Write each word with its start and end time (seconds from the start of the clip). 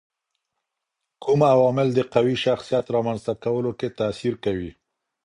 کوم 1.23 1.39
عوامل 1.53 1.87
د 1.93 1.99
قوي 2.13 2.35
شخصيت 2.45 2.85
رامنځته 2.95 3.33
کولو 3.43 3.71
کي 3.79 3.87
تاثیر 3.99 4.33
کوي؟ 4.43 4.71